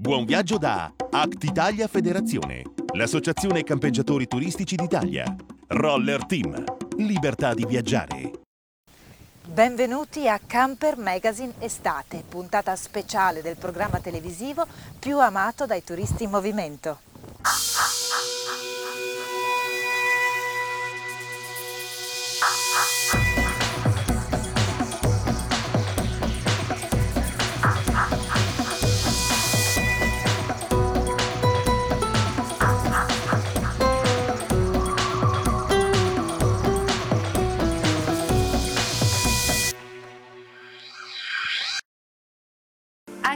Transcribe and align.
Buon 0.00 0.26
viaggio 0.26 0.58
da 0.58 0.92
Act 1.10 1.42
Italia 1.42 1.88
Federazione, 1.88 2.62
l'associazione 2.92 3.64
campeggiatori 3.64 4.28
turistici 4.28 4.76
d'Italia. 4.76 5.24
Roller 5.66 6.24
Team, 6.24 6.62
libertà 6.98 7.52
di 7.52 7.66
viaggiare. 7.66 8.30
Benvenuti 9.44 10.28
a 10.28 10.38
Camper 10.38 10.98
Magazine 10.98 11.54
Estate, 11.58 12.22
puntata 12.28 12.76
speciale 12.76 13.42
del 13.42 13.56
programma 13.56 13.98
televisivo 13.98 14.64
più 15.00 15.18
amato 15.18 15.66
dai 15.66 15.82
turisti 15.82 16.22
in 16.22 16.30
movimento. 16.30 17.07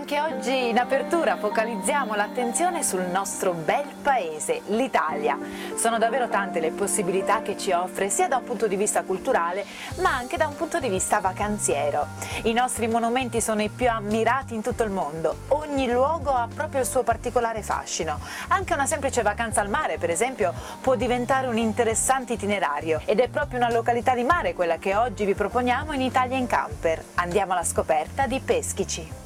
Anche 0.03 0.19
oggi 0.19 0.69
in 0.69 0.79
apertura 0.79 1.37
focalizziamo 1.37 2.17
l'attenzione 2.17 2.83
sul 2.83 3.03
nostro 3.03 3.53
bel 3.53 3.87
paese, 4.03 4.63
l'Italia. 4.67 5.39
Sono 5.77 5.97
davvero 5.97 6.29
tante 6.29 6.59
le 6.59 6.73
possibilità 6.73 7.41
che 7.41 7.57
ci 7.57 7.71
offre 7.71 8.11
sia 8.11 8.27
da 8.27 8.39
un 8.39 8.43
punto 8.43 8.67
di 8.67 8.75
vista 8.75 9.05
culturale 9.05 9.65
ma 9.99 10.13
anche 10.13 10.37
da 10.37 10.49
un 10.49 10.57
punto 10.57 10.81
di 10.81 10.89
vista 10.89 11.21
vacanziero. 11.21 12.09
I 12.43 12.53
nostri 12.53 12.89
monumenti 12.89 13.41
sono 13.41 13.63
i 13.63 13.69
più 13.69 13.89
ammirati 13.89 14.55
in 14.57 14.61
tutto 14.61 14.83
il 14.83 14.91
mondo. 14.91 15.37
Ogni 15.51 15.89
luogo 15.89 16.31
ha 16.31 16.49
proprio 16.53 16.81
il 16.81 16.87
suo 16.87 17.05
particolare 17.05 17.63
fascino. 17.63 18.19
Anche 18.49 18.75
una 18.75 18.87
semplice 18.87 19.23
vacanza 19.23 19.61
al 19.61 19.69
mare, 19.69 19.99
per 19.99 20.11
esempio, 20.11 20.53
può 20.81 20.97
diventare 20.97 21.47
un 21.47 21.59
interessante 21.59 22.33
itinerario 22.33 23.03
ed 23.05 23.21
è 23.21 23.29
proprio 23.29 23.61
una 23.61 23.71
località 23.71 24.17
di 24.17 24.25
mare 24.25 24.53
quella 24.53 24.79
che 24.79 24.97
oggi 24.97 25.25
vi 25.25 25.35
proponiamo 25.35 25.93
in 25.93 26.01
Italia 26.01 26.37
in 26.37 26.49
camper. 26.49 27.05
Andiamo 27.15 27.53
alla 27.53 27.63
scoperta 27.63 28.27
di 28.27 28.41
Peschici. 28.41 29.22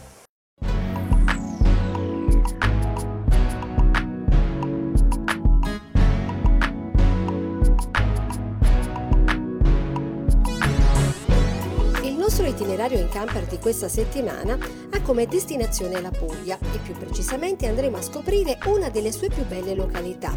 Nostro 12.37 12.55
itinerario 12.55 12.99
in 12.99 13.09
camper 13.09 13.47
di 13.47 13.59
questa 13.59 13.89
settimana 13.89 14.59
ha 14.91 15.01
come 15.01 15.27
destinazione 15.27 16.03
la 16.03 16.11
Puglia 16.11 16.59
e 16.75 16.79
più 16.83 16.93
precisamente 16.93 17.67
andremo 17.67 17.97
a 17.97 18.03
scoprire 18.03 18.59
una 18.67 18.91
delle 18.91 19.11
sue 19.11 19.29
più 19.29 19.47
belle 19.47 19.75
località. 19.75 20.37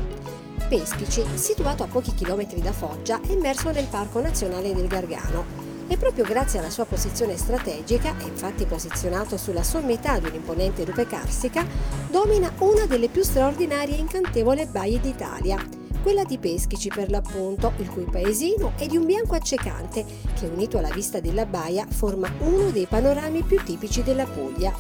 Peschici, 0.70 1.26
situato 1.34 1.84
a 1.84 1.88
pochi 1.88 2.14
chilometri 2.14 2.62
da 2.62 2.72
Foggia, 2.72 3.20
è 3.20 3.34
immerso 3.34 3.72
nel 3.72 3.88
Parco 3.88 4.22
Nazionale 4.22 4.74
del 4.74 4.88
Gargano 4.88 5.44
e 5.90 5.98
proprio 5.98 6.24
grazie 6.24 6.60
alla 6.60 6.70
sua 6.70 6.86
posizione 6.86 7.36
strategica, 7.36 8.16
infatti 8.24 8.64
posizionato 8.64 9.36
sulla 9.36 9.64
sommità 9.64 10.20
di 10.20 10.28
un'imponente 10.28 10.86
rupe 10.86 11.06
carsica, 11.06 11.66
domina 12.10 12.50
una 12.60 12.86
delle 12.86 13.10
più 13.10 13.24
straordinarie 13.24 13.98
e 13.98 14.00
incantevoli 14.00 14.68
baie 14.68 15.02
d'Italia, 15.02 15.79
quella 16.02 16.24
di 16.24 16.38
Peschici 16.38 16.90
per 16.90 17.10
l'appunto, 17.10 17.74
il 17.78 17.90
cui 17.90 18.06
paesino 18.06 18.74
è 18.78 18.86
di 18.86 18.98
un 18.98 19.06
bianco 19.06 19.36
accecante 19.36 20.06
che 20.38 20.48
unito 20.48 20.78
alla 20.78 20.92
vista 20.92 21.20
della 21.20 21.46
baia 21.46 21.86
forma 21.90 22.32
uno 22.40 22.70
dei 22.72 22.86
panorami 22.86 23.44
più 23.44 23.62
tipici 23.64 24.04
della 24.04 24.26
Puglia. 24.26 24.74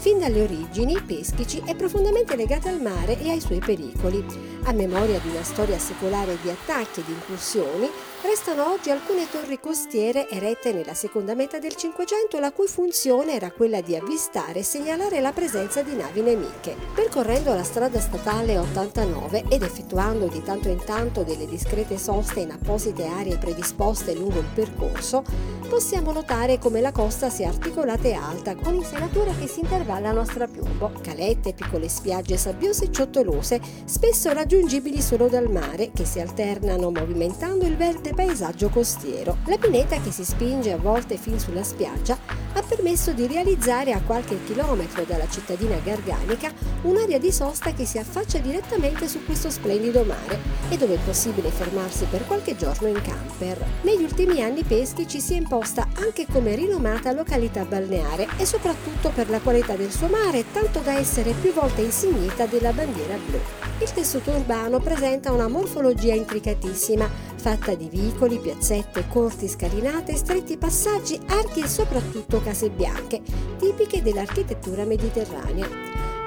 Fin 0.00 0.18
dalle 0.18 0.42
origini, 0.42 1.00
Peschici 1.02 1.62
è 1.64 1.74
profondamente 1.74 2.34
legata 2.34 2.70
al 2.70 2.80
mare 2.80 3.20
e 3.20 3.30
ai 3.30 3.40
suoi 3.40 3.58
pericoli. 3.58 4.24
A 4.64 4.72
memoria 4.72 5.18
di 5.20 5.28
una 5.28 5.42
storia 5.42 5.78
secolare 5.78 6.36
di 6.42 6.50
attacchi 6.50 7.00
e 7.00 7.04
di 7.04 7.12
incursioni, 7.12 7.90
restano 8.22 8.70
oggi 8.70 8.90
alcune 8.90 9.28
torri 9.30 9.58
costiere 9.58 10.28
erette 10.28 10.72
nella 10.72 10.92
seconda 10.92 11.34
metà 11.34 11.58
del 11.58 11.74
Cinquecento 11.74 12.38
la 12.38 12.52
cui 12.52 12.66
funzione 12.66 13.32
era 13.32 13.50
quella 13.50 13.80
di 13.80 13.96
avvistare 13.96 14.58
e 14.58 14.62
segnalare 14.62 15.20
la 15.20 15.32
presenza 15.32 15.80
di 15.82 15.96
navi 15.96 16.20
nemiche. 16.20 16.76
Percorrendo 16.94 17.54
la 17.54 17.62
strada 17.62 17.98
statale 17.98 18.58
89 18.58 19.44
ed 19.48 19.62
effettuando 19.62 20.26
di 20.26 20.42
tanto 20.42 20.68
in 20.68 20.84
tanto 20.84 21.22
delle 21.22 21.46
discrete 21.46 21.96
soste 21.96 22.40
in 22.40 22.50
apposite 22.50 23.06
aree 23.06 23.38
predisposte 23.38 24.14
lungo 24.14 24.40
il 24.40 24.48
percorso, 24.54 25.24
possiamo 25.70 26.10
notare 26.12 26.58
come 26.58 26.80
la 26.80 26.92
costa 26.92 27.30
sia 27.30 27.48
articolata 27.48 28.08
e 28.08 28.12
alta, 28.12 28.56
con 28.56 28.74
insenature 28.74 29.32
che 29.38 29.46
si 29.46 29.60
intervallano 29.60 30.20
a 30.20 30.24
strapiombo, 30.24 30.92
calette, 31.00 31.54
piccole 31.54 31.88
spiagge 31.88 32.36
sabbiose 32.36 32.86
e 32.86 32.92
ciottolose, 32.92 33.60
spesso 33.84 34.28
raggiungibili 34.50 35.00
solo 35.00 35.28
dal 35.28 35.48
mare, 35.48 35.92
che 35.92 36.04
si 36.04 36.18
alternano 36.18 36.90
movimentando 36.90 37.66
il 37.66 37.76
verde 37.76 38.14
paesaggio 38.14 38.68
costiero. 38.68 39.36
La 39.46 39.56
pineta 39.58 40.00
che 40.00 40.10
si 40.10 40.24
spinge 40.24 40.72
a 40.72 40.76
volte 40.76 41.16
fin 41.16 41.38
sulla 41.38 41.62
spiaggia 41.62 42.18
ha 42.54 42.62
permesso 42.62 43.12
di 43.12 43.26
realizzare 43.26 43.92
a 43.92 44.00
qualche 44.00 44.42
chilometro 44.44 45.04
dalla 45.04 45.28
cittadina 45.28 45.76
garganica 45.76 46.52
un'area 46.82 47.18
di 47.18 47.30
sosta 47.30 47.72
che 47.72 47.84
si 47.84 47.98
affaccia 47.98 48.38
direttamente 48.38 49.08
su 49.08 49.24
questo 49.24 49.50
splendido 49.50 50.04
mare 50.04 50.38
e 50.68 50.76
dove 50.76 50.94
è 50.94 50.98
possibile 51.04 51.50
fermarsi 51.50 52.06
per 52.06 52.26
qualche 52.26 52.56
giorno 52.56 52.88
in 52.88 53.00
camper. 53.00 53.64
Negli 53.82 54.02
ultimi 54.02 54.42
anni 54.42 54.62
Peschi 54.62 55.06
ci 55.06 55.20
si 55.20 55.34
è 55.34 55.36
imposta 55.36 55.88
anche 55.96 56.26
come 56.30 56.54
rinomata 56.54 57.12
località 57.12 57.64
balneare 57.64 58.26
e 58.36 58.46
soprattutto 58.46 59.10
per 59.10 59.30
la 59.30 59.40
qualità 59.40 59.74
del 59.74 59.90
suo 59.90 60.08
mare, 60.08 60.44
tanto 60.52 60.80
da 60.80 60.98
essere 60.98 61.32
più 61.40 61.52
volte 61.52 61.82
insignita 61.82 62.46
della 62.46 62.72
bandiera 62.72 63.16
blu. 63.16 63.38
Il 63.80 63.92
tessuto 63.92 64.32
urbano 64.32 64.78
presenta 64.78 65.32
una 65.32 65.48
morfologia 65.48 66.12
intricatissima, 66.12 67.08
fatta 67.40 67.74
di 67.74 67.88
vicoli, 67.88 68.38
piazzette, 68.38 69.08
corti, 69.08 69.48
scalinate, 69.48 70.14
stretti 70.14 70.58
passaggi, 70.58 71.18
archi 71.28 71.60
e 71.60 71.66
soprattutto 71.66 72.42
case 72.42 72.68
bianche, 72.68 73.22
tipiche 73.58 74.02
dell'architettura 74.02 74.84
mediterranea. 74.84 75.66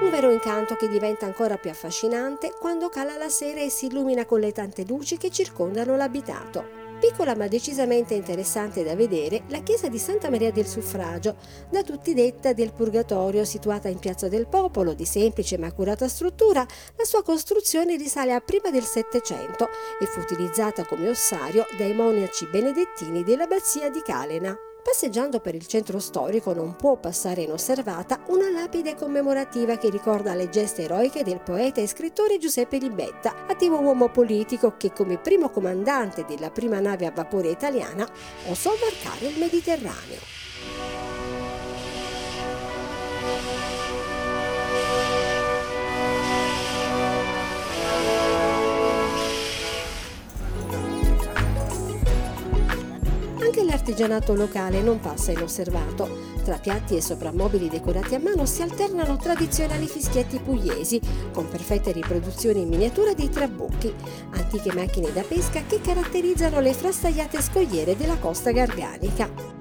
Un 0.02 0.10
vero 0.10 0.32
incanto 0.32 0.74
che 0.74 0.88
diventa 0.88 1.24
ancora 1.24 1.56
più 1.56 1.70
affascinante 1.70 2.52
quando 2.58 2.88
cala 2.88 3.16
la 3.16 3.28
sera 3.28 3.60
e 3.60 3.70
si 3.70 3.86
illumina 3.86 4.26
con 4.26 4.40
le 4.40 4.50
tante 4.50 4.84
luci 4.84 5.16
che 5.16 5.30
circondano 5.30 5.96
l'abitato. 5.96 6.83
Piccola 7.06 7.36
ma 7.36 7.48
decisamente 7.48 8.14
interessante 8.14 8.82
da 8.82 8.96
vedere, 8.96 9.42
la 9.48 9.58
chiesa 9.58 9.88
di 9.88 9.98
Santa 9.98 10.30
Maria 10.30 10.50
del 10.50 10.66
Suffragio, 10.66 11.36
da 11.68 11.82
tutti 11.82 12.14
detta 12.14 12.54
del 12.54 12.72
Purgatorio, 12.72 13.44
situata 13.44 13.88
in 13.88 13.98
Piazza 13.98 14.26
del 14.28 14.46
Popolo, 14.46 14.94
di 14.94 15.04
semplice 15.04 15.58
ma 15.58 15.66
accurata 15.66 16.08
struttura, 16.08 16.66
la 16.96 17.04
sua 17.04 17.22
costruzione 17.22 17.96
risale 17.96 18.32
a 18.32 18.40
prima 18.40 18.70
del 18.70 18.84
Settecento 18.84 19.68
e 20.00 20.06
fu 20.06 20.20
utilizzata 20.20 20.86
come 20.86 21.10
ossario 21.10 21.66
dai 21.76 21.92
monaci 21.92 22.46
benedettini 22.46 23.22
dell'abbazia 23.22 23.90
di 23.90 24.00
Calena. 24.00 24.56
Passeggiando 24.84 25.40
per 25.40 25.54
il 25.54 25.66
centro 25.66 25.98
storico 25.98 26.52
non 26.52 26.76
può 26.76 26.96
passare 26.96 27.40
inosservata 27.40 28.20
una 28.26 28.50
lapide 28.50 28.94
commemorativa 28.94 29.78
che 29.78 29.88
ricorda 29.88 30.34
le 30.34 30.50
gesta 30.50 30.82
eroiche 30.82 31.24
del 31.24 31.40
poeta 31.40 31.80
e 31.80 31.86
scrittore 31.86 32.36
Giuseppe 32.36 32.76
Libetta, 32.76 33.46
attivo 33.46 33.80
uomo 33.80 34.10
politico 34.10 34.76
che 34.76 34.92
come 34.92 35.16
primo 35.16 35.48
comandante 35.48 36.26
della 36.28 36.50
prima 36.50 36.80
nave 36.80 37.06
a 37.06 37.12
vapore 37.12 37.48
italiana 37.48 38.06
osò 38.48 38.72
varcare 38.78 39.28
il 39.28 39.38
Mediterraneo. 39.38 40.53
L'artigianato 53.84 54.34
locale 54.34 54.80
non 54.80 54.98
passa 54.98 55.30
inosservato. 55.30 56.32
Tra 56.42 56.56
piatti 56.56 56.96
e 56.96 57.02
soprammobili 57.02 57.68
decorati 57.68 58.14
a 58.14 58.18
mano 58.18 58.46
si 58.46 58.62
alternano 58.62 59.18
tradizionali 59.18 59.86
fischietti 59.86 60.38
pugliesi, 60.38 60.98
con 61.32 61.48
perfette 61.48 61.92
riproduzioni 61.92 62.62
in 62.62 62.68
miniatura 62.68 63.12
dei 63.12 63.28
trabucchi, 63.28 63.92
antiche 64.30 64.72
macchine 64.72 65.12
da 65.12 65.22
pesca 65.22 65.62
che 65.66 65.82
caratterizzano 65.82 66.60
le 66.60 66.72
frastagliate 66.72 67.42
scogliere 67.42 67.94
della 67.94 68.16
costa 68.16 68.52
garganica. 68.52 69.53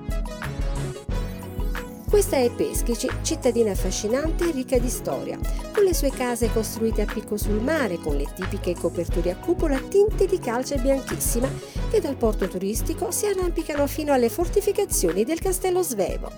Questa 2.13 2.37
è 2.37 2.51
Peschici, 2.51 3.09
cittadina 3.23 3.71
affascinante 3.71 4.47
e 4.47 4.51
ricca 4.51 4.77
di 4.77 4.87
storia, 4.87 5.35
con 5.73 5.83
le 5.83 5.95
sue 5.95 6.11
case 6.11 6.53
costruite 6.53 7.01
a 7.01 7.11
picco 7.11 7.37
sul 7.37 7.59
mare, 7.59 7.97
con 7.97 8.15
le 8.15 8.27
tipiche 8.35 8.75
coperture 8.75 9.31
a 9.31 9.35
cupola 9.35 9.79
tinte 9.79 10.27
di 10.27 10.37
calce 10.37 10.77
bianchissima, 10.77 11.49
che 11.89 11.99
dal 11.99 12.15
porto 12.15 12.47
turistico 12.47 13.09
si 13.09 13.25
arrampicano 13.25 13.87
fino 13.87 14.13
alle 14.13 14.29
fortificazioni 14.29 15.23
del 15.23 15.39
castello 15.39 15.81
Svevo. 15.81 16.31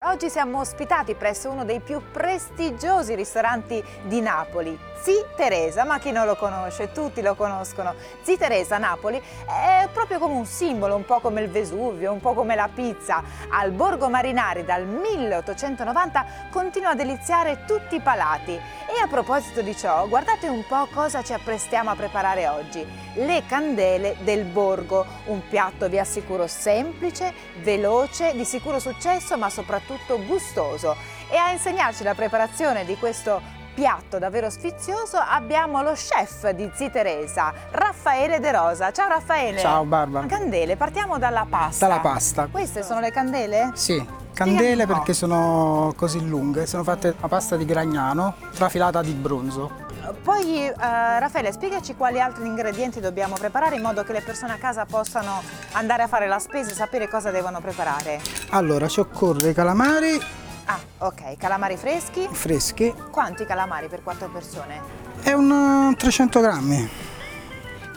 Oggi 0.00 0.30
siamo 0.30 0.58
ospitati 0.58 1.14
presso 1.14 1.50
uno 1.50 1.64
dei 1.64 1.80
più 1.80 2.00
prestigiosi 2.10 3.14
ristoranti 3.14 3.82
di 4.04 4.20
Napoli, 4.20 4.76
Zi 5.04 5.22
Teresa, 5.36 5.84
ma 5.84 5.98
chi 5.98 6.12
non 6.12 6.24
lo 6.24 6.34
conosce? 6.34 6.90
Tutti 6.90 7.20
lo 7.20 7.34
conoscono. 7.34 7.94
Zi 8.22 8.38
Teresa 8.38 8.78
Napoli 8.78 9.20
è 9.46 9.86
proprio 9.92 10.18
come 10.18 10.32
un 10.32 10.46
simbolo, 10.46 10.96
un 10.96 11.04
po' 11.04 11.20
come 11.20 11.42
il 11.42 11.50
Vesuvio, 11.50 12.10
un 12.10 12.20
po' 12.20 12.32
come 12.32 12.54
la 12.54 12.70
pizza. 12.72 13.22
Al 13.50 13.72
Borgo 13.72 14.08
Marinari 14.08 14.64
dal 14.64 14.86
1890 14.86 16.48
continua 16.50 16.92
a 16.92 16.94
deliziare 16.94 17.64
tutti 17.66 17.96
i 17.96 18.00
palati. 18.00 18.52
E 18.52 19.02
a 19.02 19.06
proposito 19.06 19.60
di 19.60 19.76
ciò, 19.76 20.08
guardate 20.08 20.48
un 20.48 20.64
po' 20.66 20.88
cosa 20.90 21.22
ci 21.22 21.34
apprestiamo 21.34 21.90
a 21.90 21.96
preparare 21.96 22.48
oggi. 22.48 22.82
Le 23.16 23.42
candele 23.46 24.16
del 24.20 24.44
Borgo, 24.44 25.04
un 25.26 25.46
piatto 25.46 25.86
vi 25.90 25.98
assicuro 25.98 26.46
semplice, 26.46 27.34
veloce, 27.60 28.32
di 28.34 28.46
sicuro 28.46 28.78
successo 28.78 29.36
ma 29.36 29.50
soprattutto 29.50 30.24
gustoso. 30.24 30.96
E 31.28 31.36
a 31.36 31.50
insegnarci 31.50 32.04
la 32.04 32.14
preparazione 32.14 32.86
di 32.86 32.96
questo 32.96 33.42
piatto 33.74 34.18
davvero 34.18 34.48
sfizioso 34.48 35.18
abbiamo 35.18 35.82
lo 35.82 35.92
chef 35.92 36.48
di 36.50 36.70
Zi 36.72 36.90
Teresa, 36.90 37.52
Raffaele 37.72 38.38
De 38.38 38.52
Rosa. 38.52 38.92
Ciao 38.92 39.08
Raffaele. 39.08 39.58
Ciao 39.58 39.84
Barbara. 39.84 40.26
Candele, 40.26 40.76
partiamo 40.76 41.18
dalla 41.18 41.44
pasta. 41.48 41.88
Dalla 41.88 42.00
pasta. 42.00 42.46
Queste 42.50 42.82
sono 42.82 43.00
le 43.00 43.10
candele? 43.10 43.72
Sì, 43.74 44.02
candele 44.32 44.86
perché 44.86 45.12
sono 45.12 45.92
così 45.96 46.26
lunghe, 46.26 46.66
sono 46.66 46.84
fatte 46.84 47.14
a 47.18 47.28
pasta 47.28 47.56
di 47.56 47.64
Gragnano 47.64 48.34
trafilata 48.54 49.02
di 49.02 49.12
bronzo. 49.12 49.82
Poi 50.22 50.68
uh, 50.68 50.78
Raffaele 50.78 51.50
spiegaci 51.50 51.96
quali 51.96 52.20
altri 52.20 52.46
ingredienti 52.46 53.00
dobbiamo 53.00 53.36
preparare 53.36 53.76
in 53.76 53.82
modo 53.82 54.04
che 54.04 54.12
le 54.12 54.20
persone 54.20 54.52
a 54.52 54.56
casa 54.56 54.84
possano 54.84 55.42
andare 55.72 56.02
a 56.02 56.06
fare 56.06 56.28
la 56.28 56.38
spesa 56.38 56.70
e 56.70 56.74
sapere 56.74 57.08
cosa 57.08 57.30
devono 57.30 57.60
preparare. 57.60 58.20
Allora 58.50 58.86
ci 58.86 59.00
occorre 59.00 59.50
i 59.50 59.54
calamari, 59.54 60.20
Ah, 60.66 60.78
ok, 60.98 61.36
calamari 61.36 61.76
freschi? 61.76 62.26
freschi, 62.30 62.92
Quanti 63.10 63.44
calamari 63.44 63.88
per 63.88 64.02
quattro 64.02 64.28
persone? 64.28 64.80
e 65.22 65.32
un 65.34 65.90
eh, 65.92 65.96
300 65.96 66.40
grammi. 66.40 66.88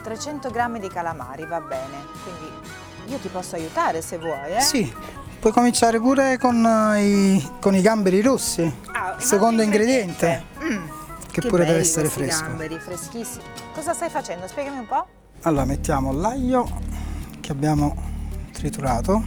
300 0.04 0.50
grammi 0.50 0.80
di 0.80 0.88
calamari, 0.90 1.46
va 1.46 1.60
bene. 1.62 2.06
Quindi 2.24 3.12
io 3.12 3.18
ti 3.20 3.28
posso 3.30 3.56
aiutare 3.56 4.02
se 4.02 4.18
vuoi, 4.18 4.54
eh? 4.56 4.62
Sì, 4.62 4.94
puoi 5.40 5.52
cominciare 5.54 6.00
pure 6.00 6.38
con, 6.38 6.66
eh, 6.66 7.04
i, 7.36 7.50
con 7.60 7.74
i 7.76 7.82
gamberi 7.82 8.22
rossi, 8.22 8.62
Ah, 8.94 9.16
il 9.18 9.24
secondo 9.24 9.62
un 9.62 9.68
ingrediente, 9.68 10.44
Mm, 10.62 10.86
che, 11.32 11.42
pure 11.42 11.66
deve 11.66 11.80
essere 11.80 12.10
fresco. 12.10 12.44
gamberi, 12.46 12.78
freschissimi. 12.80 13.44
Cosa 13.74 13.94
stai 13.94 14.10
facendo? 14.10 14.48
Spiegami 14.48 14.80
un 14.80 14.88
po'. 14.88 15.06
Allora 15.44 15.66
mettiamo 15.66 16.12
l'aglio 16.12 16.68
che 17.42 17.52
abbiamo 17.52 17.96
triturato. 18.52 19.24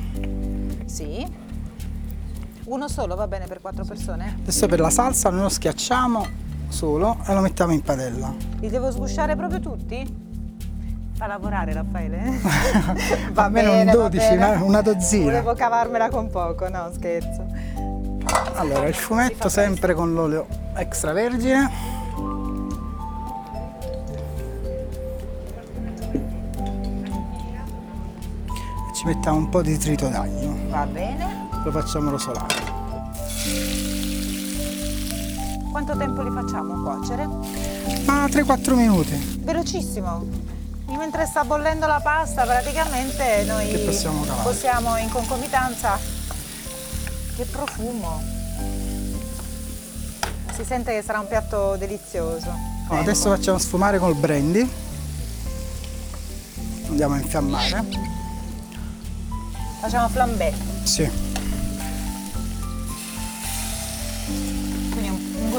Sì. 0.87 1.40
Uno 2.71 2.87
solo 2.87 3.17
va 3.17 3.27
bene 3.27 3.47
per 3.47 3.61
quattro 3.61 3.85
persone? 3.85 4.37
Adesso 4.43 4.69
per 4.69 4.79
la 4.79 4.91
salsa 4.91 5.29
noi 5.31 5.41
lo 5.43 5.49
schiacciamo 5.49 6.25
solo 6.69 7.17
e 7.27 7.35
lo 7.35 7.41
mettiamo 7.41 7.73
in 7.73 7.83
padella. 7.83 8.33
Li 8.61 8.69
devo 8.69 8.93
sgusciare 8.93 9.35
proprio 9.35 9.59
tutti? 9.59 10.29
Fa 11.17 11.27
lavorare 11.27 11.73
Raffaele? 11.73 12.39
Almeno 13.35 13.73
un 13.73 13.91
12, 13.91 14.35
una- 14.35 14.63
una 14.63 14.83
dozzina. 14.83 15.25
Volevo 15.25 15.55
cavarmela 15.55 16.11
con 16.11 16.31
poco, 16.31 16.69
no 16.69 16.89
scherzo. 16.95 17.45
Allora, 18.55 18.87
il 18.87 18.95
fumetto 18.95 19.49
sempre 19.49 19.93
con 19.93 20.13
l'olio 20.15 20.47
extravergine. 20.77 21.71
E 28.89 28.95
Ci 28.95 29.07
mettiamo 29.07 29.39
un 29.39 29.49
po' 29.49 29.61
di 29.61 29.77
trito 29.77 30.07
d'aglio, 30.07 30.55
Va 30.69 30.87
bene. 30.87 31.40
Lo 31.63 31.71
facciamo 31.71 32.11
rosolare. 32.11 32.79
Quanto 35.71 35.97
tempo 35.97 36.23
li 36.23 36.31
facciamo 36.31 36.83
cuocere? 36.83 37.27
Ma 38.05 38.27
3-4 38.27 38.75
minuti. 38.75 39.39
Velocissimo. 39.43 40.49
Mentre 40.97 41.25
sta 41.27 41.45
bollendo 41.45 41.87
la 41.87 42.01
pasta 42.03 42.45
praticamente 42.45 43.45
noi 43.47 43.69
possiamo 43.85 44.25
possiamo 44.43 44.97
in 44.97 45.09
concomitanza. 45.09 45.99
Che 47.37 47.45
profumo! 47.45 48.21
Si 50.53 50.65
sente 50.65 50.93
che 50.93 51.03
sarà 51.03 51.21
un 51.21 51.29
piatto 51.29 51.77
delizioso. 51.77 52.53
Oh, 52.89 52.99
adesso 52.99 53.31
facciamo 53.31 53.57
sfumare 53.59 53.99
col 53.99 54.17
brandy. 54.17 54.69
Andiamo 56.89 57.15
a 57.15 57.19
infiammare. 57.19 57.85
Facciamo 59.81 60.09
flambé, 60.09 60.53
Sì. 60.83 61.30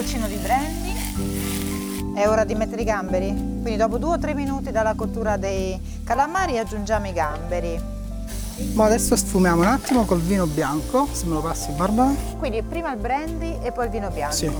Goccino 0.01 0.27
di 0.27 0.35
brandy. 0.37 2.13
È 2.15 2.27
ora 2.27 2.43
di 2.43 2.55
mettere 2.55 2.81
i 2.81 2.85
gamberi. 2.85 3.27
Quindi 3.27 3.75
dopo 3.75 3.99
due 3.99 4.15
o 4.15 4.17
tre 4.17 4.33
minuti 4.33 4.71
dalla 4.71 4.95
cottura 4.95 5.37
dei 5.37 5.79
calamari 6.03 6.57
aggiungiamo 6.57 7.07
i 7.07 7.13
gamberi. 7.13 7.79
Ma 8.73 8.85
adesso 8.85 9.15
sfumiamo 9.15 9.61
un 9.61 9.67
attimo 9.67 10.05
col 10.05 10.19
vino 10.19 10.47
bianco, 10.47 11.07
se 11.11 11.25
me 11.25 11.33
lo 11.33 11.41
passi 11.41 11.71
Barbara. 11.73 12.11
Quindi 12.39 12.63
prima 12.63 12.91
il 12.91 12.99
brandy 12.99 13.59
e 13.61 13.71
poi 13.71 13.85
il 13.85 13.91
vino 13.91 14.09
bianco. 14.09 14.35
Sì. 14.35 14.51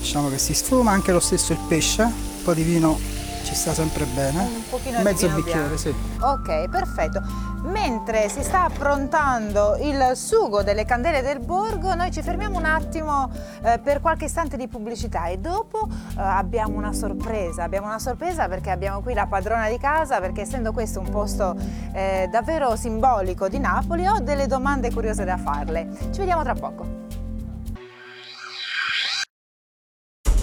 Diciamo 0.00 0.28
che 0.30 0.38
si 0.38 0.52
sfuma 0.52 0.90
anche 0.90 1.12
lo 1.12 1.20
stesso 1.20 1.52
il 1.52 1.60
pesce, 1.68 2.02
un 2.02 2.42
po' 2.42 2.54
di 2.54 2.62
vino 2.62 2.98
ci 3.44 3.54
sta 3.54 3.72
sempre 3.72 4.04
bene. 4.04 4.40
Un 4.40 4.62
pochino 4.68 4.98
di 4.98 5.04
Mezzo 5.04 5.26
vino 5.26 5.38
bicchiere, 5.38 5.60
bianco. 5.60 5.76
sì. 5.76 5.94
Ok, 6.20 6.68
perfetto. 6.68 7.51
Mentre 7.64 8.28
si 8.28 8.42
sta 8.42 8.64
approntando 8.64 9.76
il 9.80 10.12
sugo 10.16 10.62
delle 10.62 10.84
candele 10.84 11.22
del 11.22 11.38
borgo, 11.38 11.94
noi 11.94 12.10
ci 12.10 12.20
fermiamo 12.20 12.58
un 12.58 12.64
attimo 12.64 13.30
eh, 13.62 13.78
per 13.78 14.00
qualche 14.00 14.24
istante 14.24 14.56
di 14.56 14.66
pubblicità 14.66 15.26
e 15.26 15.38
dopo 15.38 15.86
eh, 15.86 16.20
abbiamo 16.20 16.76
una 16.76 16.92
sorpresa. 16.92 17.62
Abbiamo 17.62 17.86
una 17.86 18.00
sorpresa 18.00 18.48
perché 18.48 18.70
abbiamo 18.70 19.00
qui 19.00 19.14
la 19.14 19.26
padrona 19.26 19.68
di 19.68 19.78
casa, 19.78 20.18
perché 20.18 20.40
essendo 20.40 20.72
questo 20.72 20.98
un 20.98 21.10
posto 21.10 21.54
eh, 21.92 22.28
davvero 22.30 22.74
simbolico 22.74 23.48
di 23.48 23.60
Napoli, 23.60 24.06
ho 24.06 24.18
delle 24.18 24.48
domande 24.48 24.90
curiose 24.90 25.24
da 25.24 25.36
farle. 25.36 25.88
Ci 26.10 26.18
vediamo 26.18 26.42
tra 26.42 26.54
poco. 26.54 26.86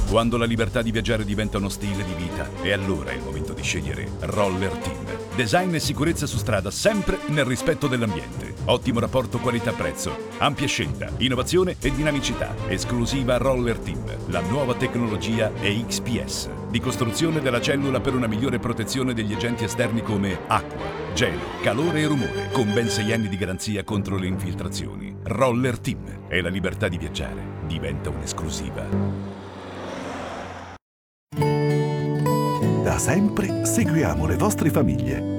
Quando 0.10 0.38
la 0.38 0.46
libertà 0.46 0.82
di 0.82 0.92
viaggiare 0.92 1.26
diventa 1.26 1.58
uno 1.58 1.70
stile 1.70 2.04
di 2.04 2.14
vita, 2.14 2.48
è 2.62 2.72
allora 2.72 3.12
il 3.12 3.22
momento 3.22 3.54
di 3.54 3.62
scegliere 3.62 4.10
Roller 4.22 4.72
Team. 4.78 5.19
Design 5.40 5.74
e 5.74 5.80
sicurezza 5.80 6.26
su 6.26 6.36
strada 6.36 6.70
sempre 6.70 7.18
nel 7.28 7.46
rispetto 7.46 7.88
dell'ambiente. 7.88 8.56
Ottimo 8.66 9.00
rapporto 9.00 9.38
qualità-prezzo, 9.38 10.14
ampia 10.40 10.68
scelta, 10.68 11.10
innovazione 11.20 11.78
e 11.80 11.96
dinamicità. 11.96 12.54
Esclusiva 12.68 13.38
Roller 13.38 13.78
Team. 13.78 14.04
La 14.32 14.42
nuova 14.42 14.76
tecnologia 14.76 15.50
è 15.62 15.74
XPS, 15.74 16.50
di 16.70 16.82
costruzione 16.82 17.40
della 17.40 17.62
cellula 17.62 18.02
per 18.02 18.16
una 18.16 18.28
migliore 18.28 18.60
protezione 18.60 19.14
degli 19.14 19.32
agenti 19.32 19.64
esterni 19.64 20.02
come 20.02 20.38
acqua, 20.46 20.86
gelo, 21.14 21.40
calore 21.62 22.02
e 22.02 22.08
rumore, 22.08 22.50
con 22.52 22.74
ben 22.74 22.90
6 22.90 23.14
anni 23.14 23.30
di 23.30 23.38
garanzia 23.38 23.86
contro 23.86 24.18
le 24.18 24.28
infiltrazioni. 24.28 25.16
Roller 25.24 25.80
Team. 25.80 26.26
E 26.28 26.42
la 26.42 26.50
libertà 26.50 26.90
di 26.90 26.98
viaggiare 26.98 27.42
diventa 27.66 28.10
un'esclusiva. 28.10 29.39
Sempre 33.00 33.66
seguiamo 33.66 34.28
le 34.28 34.36
vostre 34.36 34.70
famiglie. 34.70 35.39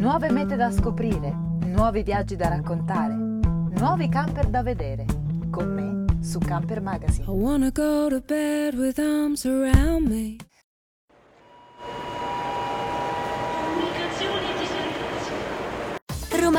Nuove 0.00 0.30
mete 0.30 0.56
da 0.56 0.70
scoprire, 0.70 1.30
nuovi 1.66 2.02
viaggi 2.02 2.34
da 2.34 2.48
raccontare, 2.48 3.12
nuovi 3.12 4.08
camper 4.08 4.46
da 4.46 4.62
vedere. 4.62 5.04
Con 5.50 5.74
me 5.74 6.22
su 6.22 6.38
Camper 6.38 6.80
Magazine. 6.80 7.26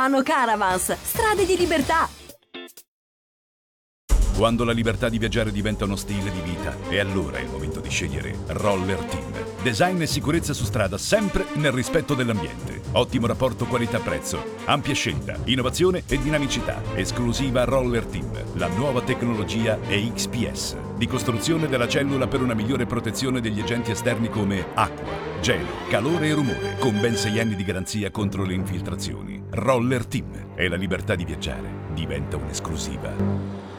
Caravans, 0.00 0.96
strade 1.02 1.44
di 1.44 1.58
libertà. 1.58 2.08
Quando 4.34 4.64
la 4.64 4.72
libertà 4.72 5.10
di 5.10 5.18
viaggiare 5.18 5.52
diventa 5.52 5.84
uno 5.84 5.96
stile 5.96 6.30
di 6.30 6.40
vita, 6.40 6.74
è 6.88 6.98
allora 6.98 7.38
il 7.38 7.50
momento 7.50 7.80
di 7.80 7.90
scegliere 7.90 8.34
Roller 8.46 8.98
Team. 9.00 9.30
Design 9.62 10.00
e 10.00 10.06
sicurezza 10.06 10.54
su 10.54 10.64
strada 10.64 10.96
sempre 10.96 11.44
nel 11.56 11.72
rispetto 11.72 12.14
dell'ambiente. 12.14 12.80
Ottimo 12.92 13.26
rapporto 13.26 13.66
qualità-prezzo, 13.66 14.56
ampia 14.64 14.94
scelta, 14.94 15.36
innovazione 15.44 16.04
e 16.08 16.18
dinamicità. 16.18 16.80
Esclusiva 16.94 17.64
Roller 17.64 18.06
Team. 18.06 18.30
La 18.54 18.68
nuova 18.68 19.02
tecnologia 19.02 19.78
è 19.82 20.02
XPS, 20.02 20.76
di 20.96 21.06
costruzione 21.06 21.68
della 21.68 21.86
cellula 21.86 22.26
per 22.26 22.40
una 22.40 22.54
migliore 22.54 22.86
protezione 22.86 23.42
degli 23.42 23.60
agenti 23.60 23.90
esterni 23.90 24.30
come 24.30 24.64
acqua, 24.72 25.29
gelo, 25.40 25.66
calore 25.88 26.28
e 26.28 26.34
rumore, 26.34 26.76
con 26.78 27.00
ben 27.00 27.16
6 27.16 27.40
anni 27.40 27.54
di 27.54 27.64
garanzia 27.64 28.10
contro 28.10 28.44
le 28.44 28.54
infiltrazioni. 28.54 29.42
Roller 29.50 30.04
Team 30.06 30.52
e 30.54 30.68
la 30.68 30.76
libertà 30.76 31.14
di 31.14 31.24
viaggiare 31.24 31.88
diventa 31.94 32.36
un'esclusiva. 32.36 33.69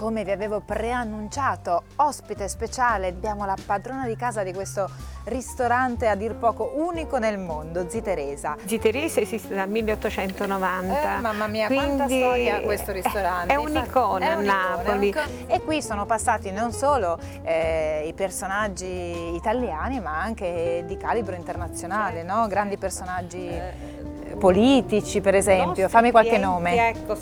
Come 0.00 0.24
vi 0.24 0.30
avevo 0.30 0.60
preannunciato, 0.60 1.82
ospite 1.96 2.48
speciale, 2.48 3.08
abbiamo 3.08 3.44
la 3.44 3.54
padrona 3.66 4.06
di 4.06 4.16
casa 4.16 4.42
di 4.42 4.50
questo 4.50 4.88
ristorante 5.24 6.08
a 6.08 6.14
dir 6.14 6.36
poco 6.36 6.72
unico 6.76 7.18
nel 7.18 7.36
mondo, 7.36 7.86
Zi 7.86 8.00
Teresa. 8.00 8.56
Zi 8.64 8.78
Teresa 8.78 9.20
esiste 9.20 9.54
dal 9.54 9.68
1890. 9.68 11.18
Eh, 11.18 11.20
mamma 11.20 11.46
mia, 11.48 11.66
quanta 11.66 12.06
storia 12.08 12.62
questo 12.62 12.92
ristorante. 12.92 13.52
È 13.52 13.56
un'icona 13.56 14.36
a 14.36 14.40
Napoli. 14.40 15.14
E 15.46 15.60
qui 15.60 15.82
sono 15.82 16.06
passati 16.06 16.50
non 16.50 16.72
solo 16.72 17.18
eh, 17.42 18.04
i 18.06 18.14
personaggi 18.14 19.34
italiani, 19.34 20.00
ma 20.00 20.18
anche 20.18 20.82
di 20.86 20.96
calibro 20.96 21.34
internazionale, 21.34 22.22
no? 22.22 22.46
grandi 22.46 22.78
personaggi. 22.78 23.48
Eh 23.48 23.99
politici 24.40 25.20
per 25.20 25.34
esempio, 25.34 25.88
fammi 25.88 26.10
qualche 26.10 26.38
nome. 26.38 26.88
Ecco, 26.88 27.16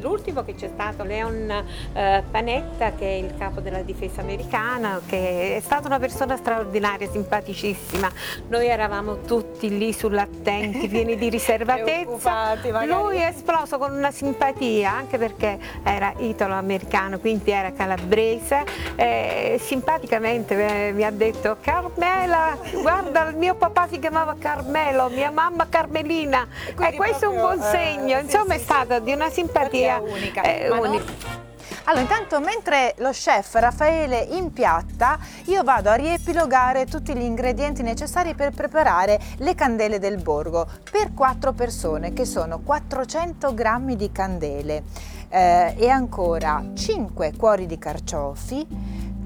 l'ultimo 0.00 0.44
che 0.44 0.54
c'è 0.54 0.70
stato 0.72 1.02
Leon 1.02 1.50
eh, 1.92 2.22
Panetta 2.30 2.92
che 2.92 3.04
è 3.04 3.14
il 3.14 3.34
capo 3.36 3.60
della 3.60 3.82
difesa 3.82 4.20
americana, 4.20 5.00
che 5.04 5.56
è 5.56 5.60
stata 5.60 5.88
una 5.88 5.98
persona 5.98 6.36
straordinaria, 6.36 7.10
simpaticissima, 7.10 8.08
noi 8.48 8.68
eravamo 8.68 9.22
tutti 9.22 9.76
lì 9.76 9.92
sull'attenti, 9.92 10.88
pieni 10.88 11.16
di 11.16 11.28
riservatezza, 11.30 12.56
lui 12.86 13.16
è 13.16 13.26
esploso 13.26 13.78
con 13.78 13.92
una 13.92 14.12
simpatia 14.12 14.92
anche 14.92 15.18
perché 15.18 15.58
era 15.82 16.12
italo-americano, 16.16 17.18
quindi 17.18 17.50
era 17.50 17.72
calabrese, 17.72 18.64
eh, 18.94 19.58
simpaticamente 19.60 20.88
eh, 20.88 20.92
mi 20.92 21.02
ha 21.02 21.10
detto 21.10 21.56
Carmela, 21.60 22.56
guarda 22.80 23.28
il 23.28 23.36
mio 23.36 23.56
papà 23.56 23.88
si 23.88 23.98
chiamava 23.98 24.36
Carmelo, 24.38 25.08
mia 25.08 25.32
mamma 25.32 25.66
Carmelina, 25.68 26.18
Carolina 26.20 26.46
e 26.78 26.94
questo 26.94 27.24
è 27.24 27.28
un 27.28 27.36
buon 27.36 27.60
eh, 27.60 27.70
segno, 27.70 28.18
eh, 28.18 28.20
insomma 28.22 28.54
sì, 28.54 28.60
è 28.60 28.62
stata 28.62 28.98
di 28.98 29.12
una 29.12 29.30
simpatia 29.30 30.00
unica. 30.00 30.42
Eh, 30.42 30.68
unica. 30.68 31.38
Allora, 31.84 32.02
intanto 32.02 32.40
mentre 32.40 32.94
lo 32.98 33.10
chef 33.10 33.54
Raffaele 33.54 34.20
impiatta, 34.30 35.18
io 35.46 35.62
vado 35.62 35.88
a 35.88 35.94
riepilogare 35.94 36.84
tutti 36.86 37.14
gli 37.14 37.22
ingredienti 37.22 37.82
necessari 37.82 38.34
per 38.34 38.52
preparare 38.52 39.18
le 39.38 39.54
candele 39.54 39.98
del 39.98 40.20
borgo 40.20 40.66
per 40.90 41.14
quattro 41.14 41.52
persone, 41.52 42.12
che 42.12 42.26
sono 42.26 42.60
400 42.60 43.54
grammi 43.54 43.96
di 43.96 44.12
candele 44.12 44.82
eh, 45.30 45.74
e 45.76 45.88
ancora 45.88 46.62
5 46.74 47.32
cuori 47.36 47.66
di 47.66 47.78
carciofi, 47.78 48.66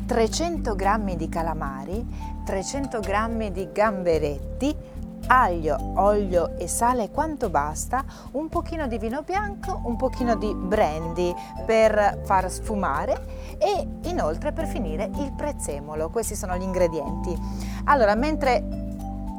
300 0.07 0.75
grammi 0.75 1.17
di 1.17 1.29
calamari, 1.29 2.07
300 2.45 3.01
grammi 3.01 3.51
di 3.53 3.69
gamberetti, 3.73 4.75
aglio, 5.27 5.93
olio 5.97 6.57
e 6.59 6.69
sale 6.69 7.11
quanto 7.11 7.51
basta, 7.51 8.05
un 8.33 8.49
pochino 8.49 8.87
di 8.87 8.99
vino 8.99 9.23
bianco, 9.23 9.81
un 9.85 9.97
pochino 9.97 10.37
di 10.37 10.55
brandy 10.55 11.35
per 11.65 12.21
far 12.25 12.51
sfumare 12.51 13.57
e 13.59 13.87
inoltre 14.09 14.53
per 14.53 14.67
finire 14.67 15.11
il 15.17 15.33
prezzemolo. 15.33 16.11
Questi 16.11 16.35
sono 16.35 16.57
gli 16.57 16.63
ingredienti. 16.63 17.37
Allora, 17.85 18.15
mentre 18.15 18.83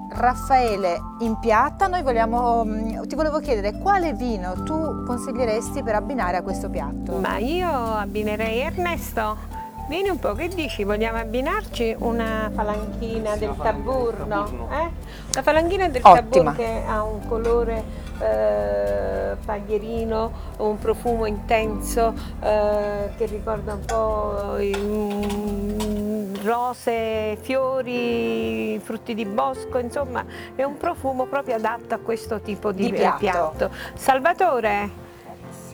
Raffaele 0.10 1.02
impiatta, 1.20 1.88
noi 1.88 2.02
vogliamo, 2.02 2.64
mm, 2.64 3.02
ti 3.04 3.16
volevo 3.16 3.40
chiedere 3.40 3.78
quale 3.80 4.14
vino 4.14 4.64
tu 4.64 5.04
consiglieresti 5.04 5.84
per 5.84 5.96
abbinare 5.96 6.38
a 6.38 6.42
questo 6.42 6.70
piatto? 6.70 7.18
Ma 7.18 7.38
io 7.38 7.70
abbinerei 7.70 8.60
Ernesto 8.60 9.55
Vieni 9.88 10.10
un 10.10 10.18
po', 10.18 10.34
che 10.34 10.48
dici? 10.48 10.84
Vogliamo 10.84 11.20
abbinarci 11.20 11.96
una 12.00 12.50
falanchina 12.52 13.36
del 13.36 13.54
taburno? 13.56 14.68
Eh? 14.72 14.90
La 15.32 15.44
falanchina 15.44 15.88
del 15.90 16.02
Ottima. 16.04 16.22
taburno 16.24 16.54
che 16.54 16.84
ha 16.88 17.04
un 17.04 17.28
colore 17.28 17.84
eh, 18.20 19.36
paglierino, 19.46 20.32
un 20.58 20.80
profumo 20.80 21.28
intenso 21.28 22.16
eh, 22.42 23.12
che 23.16 23.26
ricorda 23.28 23.74
un 23.74 23.86
po' 23.86 24.58
i, 24.58 24.76
mm, 24.76 26.36
rose, 26.44 27.38
fiori, 27.42 28.80
frutti 28.84 29.14
di 29.14 29.26
bosco, 29.26 29.78
insomma 29.78 30.26
è 30.56 30.64
un 30.64 30.78
profumo 30.78 31.26
proprio 31.26 31.56
adatto 31.56 31.94
a 31.94 32.00
questo 32.00 32.42
tipo 32.42 32.72
di, 32.72 32.86
di 32.86 32.92
piatto. 32.94 33.18
piatto. 33.20 33.70
Salvatore? 33.94 35.05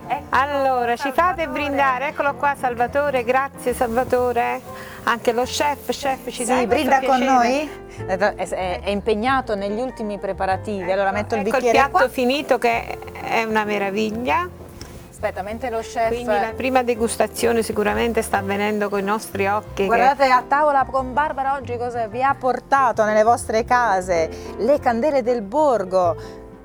Ecco, 0.08 0.25
allora, 0.29 0.96
ci 0.96 1.12
fate 1.12 1.48
brindare, 1.48 2.10
eccolo 2.10 2.36
qua 2.36 2.55
Salvatore, 2.60 3.24
grazie 3.24 3.74
Salvatore. 3.74 4.62
Anche 5.03 5.31
lo 5.31 5.43
chef, 5.43 5.89
chef 5.89 6.29
ci 6.29 6.46
sì, 6.46 6.67
brinda 6.67 7.01
con 7.01 7.20
noi? 7.20 7.70
È, 8.05 8.81
impegnato 8.86 9.55
negli 9.55 9.79
ultimi 9.79 10.20
preparativi, 10.20 10.91
allora 10.91 11.12
metto 11.12 11.36
il 11.36 11.41
ecco 11.41 11.51
bicchiere 11.51 11.77
il 11.77 11.84
piatto 11.84 11.98
qua. 11.98 12.10
finito 12.10 12.58
che 12.58 12.98
è 13.22 13.43
una 13.43 13.63
meraviglia. 13.63 14.50
Aspetta, 15.10 15.43
mentre 15.43 15.70
lo 15.70 15.81
chef... 15.81 16.08
Quindi 16.08 16.25
la 16.25 16.53
prima 16.55 16.81
degustazione 16.81 17.62
sicuramente 17.62 18.24
sta 18.24 18.39
avvenendo 18.39 18.89
con 18.89 19.00
i 19.00 19.03
nostri 19.03 19.46
occhi. 19.46 19.86
Guardate 19.86 20.25
che... 20.25 20.31
a 20.31 20.43
tavola 20.48 20.84
con 20.89 21.13
Barbara 21.13 21.53
oggi 21.53 21.77
cosa 21.77 22.08
vi 22.08 22.24
ha 22.24 22.34
portato 22.34 23.03
nelle 23.05 23.22
vostre 23.22 23.63
case. 23.63 24.29
Le 24.58 24.79
candele 24.79 25.22
del 25.22 25.43
borgo, 25.43 26.15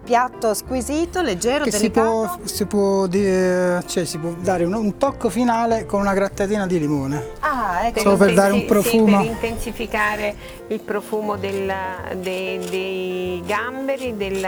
piatto 0.06 0.54
squisito, 0.54 1.20
leggero, 1.20 1.64
che 1.64 1.70
delicato. 1.70 2.38
Si 2.44 2.64
può, 2.64 3.06
si 3.08 3.08
può, 3.08 3.82
cioè, 3.86 4.04
si 4.04 4.18
può 4.18 4.30
dare 4.38 4.64
un, 4.64 4.72
un, 4.72 4.96
tocco 4.96 5.28
finale 5.28 5.84
con 5.84 6.00
una 6.00 6.14
grattatina 6.14 6.64
di 6.64 6.78
limone. 6.78 7.32
Ah, 7.40 7.86
ecco. 7.86 8.00
Solo 8.00 8.16
per 8.16 8.32
dare 8.32 8.52
un 8.52 8.64
profumo. 8.64 9.20
Sì, 9.20 9.26
per 9.26 9.34
intensificare 9.34 10.36
il 10.68 10.78
profumo 10.78 11.36
del, 11.36 11.72
dei, 12.20 12.58
dei, 12.70 13.42
gamberi, 13.44 14.16
del, 14.16 14.46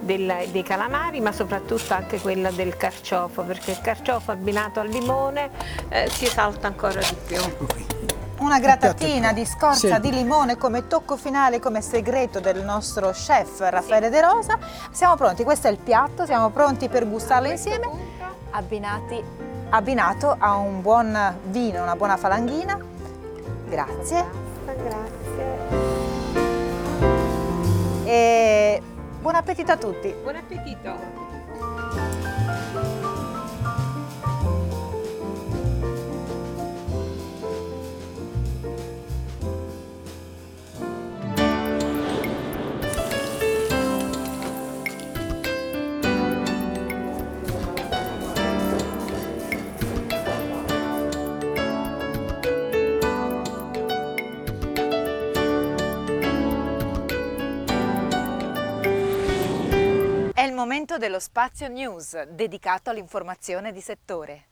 del, 0.00 0.34
dei 0.52 0.62
calamari, 0.62 1.20
ma 1.20 1.32
soprattutto 1.32 1.94
anche 1.94 2.20
quella 2.20 2.50
del 2.50 2.76
carciofo, 2.76 3.42
perché 3.42 3.70
il 3.70 3.80
carciofo 3.80 4.32
abbinato 4.32 4.80
al 4.80 4.88
limone 4.88 5.48
eh, 5.88 6.10
si 6.10 6.26
esalta 6.26 6.66
ancora 6.66 7.00
di 7.00 7.16
più. 7.26 7.36
Ecco 7.36 7.64
qui. 7.64 7.86
Una 8.40 8.58
pronto. 8.58 9.32
di 9.32 9.44
scorza 9.44 9.94
Sì. 9.94 10.00
di 10.00 10.10
limone 10.12 10.56
come 10.56 10.86
tocco 10.86 11.16
finale, 11.16 11.60
come 11.60 11.82
segreto 11.82 12.40
del 12.40 12.62
nostro 12.64 13.10
chef 13.10 13.60
Raffaele 13.60 14.08
De 14.08 14.20
Rosa. 14.20 14.58
Siamo 14.90 15.14
pronti, 15.14 15.44
questo 15.44 15.68
è 15.68 15.70
il 15.70 15.78
piatto, 15.78 16.24
siamo 16.24 16.48
pronti 16.50 16.88
per 16.88 17.08
gustarlo 17.08 17.48
insieme. 17.48 17.88
Abbinati 18.52 19.22
Abbinato 19.72 20.34
a 20.36 20.56
un 20.56 20.82
buon 20.82 21.36
vino, 21.44 21.82
una 21.82 21.94
buona 21.94 22.16
falanghina. 22.16 22.76
Grazie. 23.68 24.24
Grazie. 24.64 25.58
E 28.04 28.82
buon 29.20 29.34
appetito 29.36 29.70
a 29.70 29.76
tutti. 29.76 30.12
Buon 30.22 30.34
appetito. 30.36 32.29
Dello 61.00 61.18
spazio 61.18 61.66
news 61.66 62.24
dedicato 62.24 62.90
all'informazione 62.90 63.72
di 63.72 63.80
settore. 63.80 64.49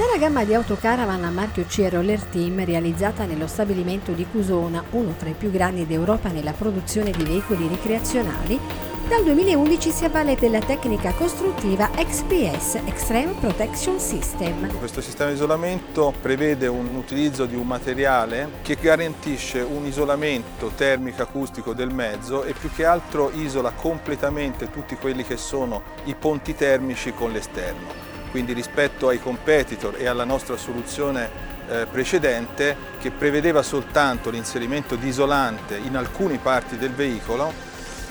L'intera 0.00 0.18
gamma 0.18 0.44
di 0.44 0.54
autocaravan 0.54 1.24
a 1.24 1.30
marchio 1.30 1.66
C 1.66 1.86
Roller 1.90 2.22
Team, 2.22 2.64
realizzata 2.64 3.26
nello 3.26 3.46
stabilimento 3.46 4.12
di 4.12 4.24
Cusona, 4.24 4.82
uno 4.92 5.14
tra 5.18 5.28
i 5.28 5.34
più 5.34 5.50
grandi 5.50 5.86
d'Europa 5.86 6.30
nella 6.30 6.52
produzione 6.52 7.10
di 7.10 7.22
veicoli 7.22 7.68
ricreazionali, 7.68 8.58
dal 9.06 9.22
2011 9.24 9.90
si 9.90 10.04
avvale 10.06 10.36
della 10.36 10.60
tecnica 10.60 11.12
costruttiva 11.12 11.90
XPS 11.90 12.80
Extreme 12.86 13.34
Protection 13.40 14.00
System. 14.00 14.74
Questo 14.78 15.02
sistema 15.02 15.28
di 15.28 15.36
isolamento 15.36 16.14
prevede 16.18 16.66
un 16.66 16.94
utilizzo 16.94 17.44
di 17.44 17.56
un 17.56 17.66
materiale 17.66 18.48
che 18.62 18.78
garantisce 18.80 19.60
un 19.60 19.84
isolamento 19.84 20.72
termico 20.74 21.20
acustico 21.20 21.74
del 21.74 21.92
mezzo 21.92 22.44
e 22.44 22.54
più 22.54 22.70
che 22.72 22.86
altro 22.86 23.30
isola 23.34 23.70
completamente 23.72 24.70
tutti 24.70 24.96
quelli 24.96 25.24
che 25.24 25.36
sono 25.36 25.82
i 26.04 26.14
ponti 26.14 26.54
termici 26.54 27.12
con 27.12 27.32
l'esterno. 27.32 28.09
Quindi 28.30 28.52
rispetto 28.52 29.08
ai 29.08 29.20
competitor 29.20 29.96
e 29.98 30.06
alla 30.06 30.24
nostra 30.24 30.56
soluzione 30.56 31.28
eh, 31.68 31.86
precedente 31.90 32.76
che 33.00 33.10
prevedeva 33.10 33.62
soltanto 33.62 34.30
l'inserimento 34.30 34.96
di 34.96 35.08
isolante 35.08 35.76
in 35.76 35.96
alcune 35.96 36.38
parti 36.38 36.76
del 36.76 36.92
veicolo, 36.92 37.52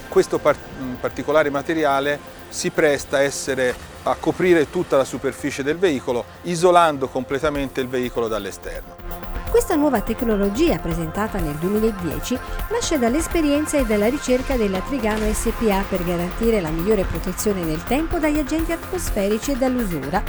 questo 0.08 0.40
mh, 0.44 0.94
particolare 1.00 1.50
materiale 1.50 2.20
si 2.50 2.72
presta 2.72 3.18
a, 3.18 3.22
essere, 3.22 3.76
a 4.04 4.16
coprire 4.16 4.70
tutta 4.70 4.98
la 4.98 5.06
superficie 5.06 5.64
del 5.64 5.78
veicolo, 5.78 6.26
isolando 6.44 7.08
completamente 7.08 7.80
il 7.80 7.88
veicolo 7.88 8.28
dall'esterno. 8.28 9.19
Questa 9.50 9.76
nuova 9.76 10.02
tecnologia, 10.02 10.78
presentata 10.78 11.40
nel 11.40 11.56
2010, 11.56 12.38
nasce 12.70 13.00
dall'esperienza 13.00 13.80
e 13.80 13.86
dalla 13.86 14.08
ricerca 14.08 14.56
della 14.56 14.80
Trigano 14.80 15.26
SPA 15.34 15.84
per 15.90 16.04
garantire 16.04 16.62
la 16.62 16.70
migliore 16.70 17.04
protezione 17.04 17.64
nel 17.64 17.84
tempo 17.84 18.20
dagli 18.20 18.38
agenti 18.38 18.72
atmosferici 18.72 19.52
e 19.52 19.58
dall'usura. 19.58 20.24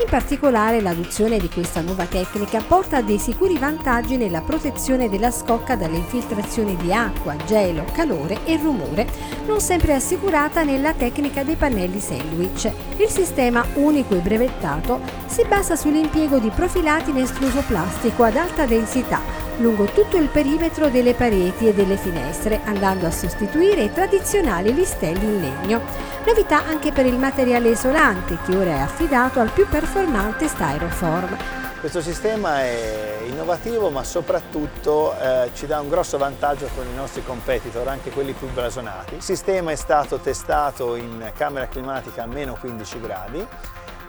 In 0.00 0.08
particolare 0.08 0.80
l'adozione 0.80 1.38
di 1.38 1.50
questa 1.50 1.82
nuova 1.82 2.06
tecnica 2.06 2.62
porta 2.62 2.96
a 2.96 3.02
dei 3.02 3.18
sicuri 3.18 3.58
vantaggi 3.58 4.16
nella 4.16 4.40
protezione 4.40 5.10
della 5.10 5.30
scocca 5.30 5.76
dalle 5.76 5.98
infiltrazioni 5.98 6.74
di 6.76 6.90
acqua, 6.90 7.36
gelo, 7.44 7.84
calore 7.92 8.38
e 8.46 8.56
rumore, 8.56 9.06
non 9.46 9.60
sempre 9.60 9.92
assicurata 9.92 10.62
nella 10.62 10.94
tecnica 10.94 11.44
dei 11.44 11.54
pannelli 11.54 12.00
sandwich. 12.00 12.72
Il 12.96 13.08
sistema 13.08 13.62
unico 13.74 14.14
e 14.14 14.20
brevettato 14.20 15.00
si 15.26 15.44
basa 15.44 15.76
sull'impiego 15.76 16.38
di 16.38 16.48
profilati 16.48 17.10
in 17.10 17.18
estruso 17.18 17.62
plastico 17.66 18.22
ad 18.22 18.36
alta 18.36 18.64
densità 18.64 19.39
lungo 19.60 19.84
tutto 19.84 20.16
il 20.16 20.28
perimetro 20.28 20.88
delle 20.88 21.14
pareti 21.14 21.68
e 21.68 21.74
delle 21.74 21.96
finestre, 21.96 22.60
andando 22.64 23.06
a 23.06 23.10
sostituire 23.10 23.82
i 23.82 23.92
tradizionali 23.92 24.74
listelli 24.74 25.24
in 25.24 25.40
legno. 25.40 25.80
Novità 26.26 26.64
anche 26.64 26.92
per 26.92 27.06
il 27.06 27.18
materiale 27.18 27.68
isolante, 27.68 28.38
che 28.44 28.56
ora 28.56 28.70
è 28.70 28.78
affidato 28.80 29.40
al 29.40 29.50
più 29.50 29.68
performante 29.68 30.48
Styroform. 30.48 31.36
Questo 31.80 32.02
sistema 32.02 32.60
è 32.60 33.20
innovativo 33.24 33.88
ma 33.88 34.04
soprattutto 34.04 35.18
eh, 35.18 35.50
ci 35.54 35.66
dà 35.66 35.80
un 35.80 35.88
grosso 35.88 36.18
vantaggio 36.18 36.68
con 36.74 36.86
i 36.86 36.94
nostri 36.94 37.24
competitor, 37.24 37.88
anche 37.88 38.10
quelli 38.10 38.32
più 38.32 38.50
blasonati. 38.52 39.14
Il 39.14 39.22
sistema 39.22 39.70
è 39.70 39.76
stato 39.76 40.18
testato 40.18 40.94
in 40.94 41.32
camera 41.34 41.68
climatica 41.68 42.24
a 42.24 42.26
meno 42.26 42.56
15 42.60 43.00
gradi 43.00 43.46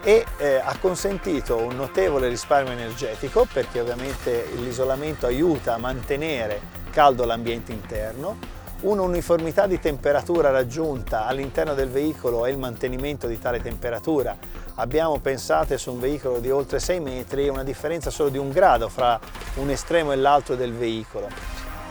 e 0.04 0.26
eh, 0.38 0.56
ha 0.56 0.76
consentito 0.80 1.58
un 1.58 1.76
notevole 1.76 2.28
risparmio 2.28 2.72
energetico 2.72 3.48
perché 3.52 3.80
ovviamente 3.80 4.48
l'isolamento 4.56 5.28
aiuta 5.28 5.76
a 5.76 5.78
mantenere 5.78 6.80
caldo 6.92 7.26
l'ambiente 7.26 7.72
interno, 7.72 8.38
un'uniformità 8.82 9.68
di 9.68 9.80
temperatura 9.80 10.50
raggiunta 10.50 11.26
all'interno 11.26 11.74
del 11.74 11.90
veicolo 11.90 12.46
e 12.46 12.52
il 12.52 12.58
mantenimento 12.58 13.28
di 13.28 13.40
tale 13.40 13.62
temperatura. 13.62 14.36
Abbiamo 14.76 15.20
pensato 15.20 15.78
su 15.78 15.92
un 15.92 16.00
veicolo 16.00 16.40
di 16.40 16.50
oltre 16.50 16.80
6 16.80 17.00
metri 17.00 17.48
una 17.48 17.64
differenza 17.64 18.10
solo 18.10 18.30
di 18.30 18.38
un 18.38 18.52
grado 18.52 18.90
fra 18.90 19.20
un 19.56 19.70
estremo 19.70 20.12
e 20.12 20.16
l'altro 20.16 20.56
del 20.56 20.74
veicolo 20.74 21.28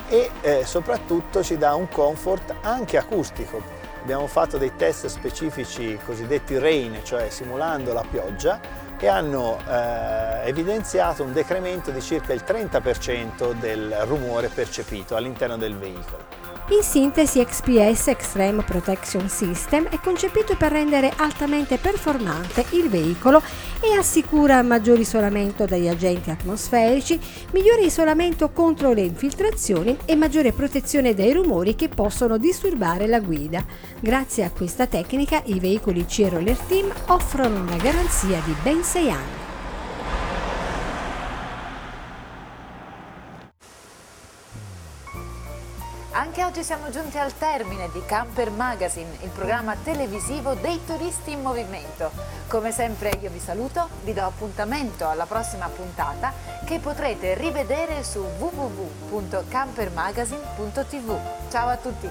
e 0.08 0.28
eh, 0.40 0.64
soprattutto 0.64 1.42
ci 1.42 1.56
dà 1.56 1.74
un 1.74 1.88
comfort 1.88 2.54
anche 2.62 2.96
acustico. 2.96 3.79
Abbiamo 4.02 4.26
fatto 4.26 4.56
dei 4.56 4.74
test 4.76 5.06
specifici 5.06 5.98
cosiddetti 6.04 6.58
rain, 6.58 7.00
cioè 7.04 7.28
simulando 7.28 7.92
la 7.92 8.04
pioggia, 8.08 8.60
e 8.98 9.06
hanno 9.06 9.58
eh, 9.68 10.48
evidenziato 10.48 11.22
un 11.22 11.32
decremento 11.32 11.90
di 11.90 12.00
circa 12.00 12.32
il 12.32 12.42
30% 12.46 13.52
del 13.52 13.90
rumore 14.04 14.48
percepito 14.48 15.16
all'interno 15.16 15.56
del 15.56 15.76
veicolo. 15.76 16.39
In 16.72 16.82
sintesi, 16.82 17.44
XPS 17.44 18.08
Extreme 18.08 18.62
Protection 18.62 19.28
System 19.28 19.88
è 19.88 19.98
concepito 19.98 20.54
per 20.56 20.70
rendere 20.70 21.12
altamente 21.16 21.78
performante 21.78 22.64
il 22.70 22.88
veicolo 22.88 23.42
e 23.80 23.98
assicura 23.98 24.62
maggior 24.62 25.00
isolamento 25.00 25.64
dagli 25.64 25.88
agenti 25.88 26.30
atmosferici, 26.30 27.18
migliore 27.50 27.82
isolamento 27.82 28.50
contro 28.50 28.92
le 28.92 29.00
infiltrazioni 29.00 29.96
e 30.04 30.14
maggiore 30.14 30.52
protezione 30.52 31.12
dai 31.12 31.32
rumori 31.32 31.74
che 31.74 31.88
possono 31.88 32.38
disturbare 32.38 33.08
la 33.08 33.18
guida. 33.18 33.64
Grazie 33.98 34.44
a 34.44 34.50
questa 34.52 34.86
tecnica 34.86 35.42
i 35.46 35.58
veicoli 35.58 36.04
C 36.04 36.28
Roller 36.30 36.56
Team 36.56 36.88
offrono 37.06 37.62
una 37.62 37.76
garanzia 37.78 38.40
di 38.44 38.54
ben 38.62 38.84
6 38.84 39.10
anni. 39.10 39.39
Anche 46.20 46.44
oggi 46.44 46.62
siamo 46.62 46.90
giunti 46.90 47.16
al 47.16 47.32
termine 47.38 47.88
di 47.94 48.02
Camper 48.04 48.50
Magazine, 48.50 49.08
il 49.22 49.30
programma 49.30 49.74
televisivo 49.74 50.52
dei 50.52 50.78
turisti 50.84 51.32
in 51.32 51.40
movimento. 51.40 52.10
Come 52.46 52.72
sempre 52.72 53.18
io 53.22 53.30
vi 53.30 53.38
saluto, 53.38 53.88
vi 54.04 54.12
do 54.12 54.24
appuntamento 54.24 55.08
alla 55.08 55.24
prossima 55.24 55.66
puntata 55.68 56.30
che 56.66 56.78
potrete 56.78 57.32
rivedere 57.36 58.04
su 58.04 58.22
www.campermagazine.tv. 58.38 61.16
Ciao 61.48 61.68
a 61.68 61.78
tutti! 61.78 62.10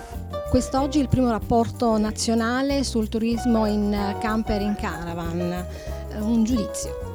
Quest'oggi 0.50 1.00
il 1.00 1.08
primo 1.08 1.30
rapporto 1.30 1.96
nazionale 2.00 2.84
sul 2.84 3.10
turismo 3.10 3.68
in 3.68 4.16
camper 4.20 4.62
in 4.62 4.76
caravan. 4.76 5.68
Un 6.18 6.44
giudizio. 6.44 7.09